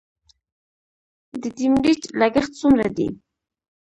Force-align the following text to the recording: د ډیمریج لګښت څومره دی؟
د 1.41 1.43
ډیمریج 1.57 2.01
لګښت 2.19 2.51
څومره 2.59 2.87
دی؟ 2.97 3.07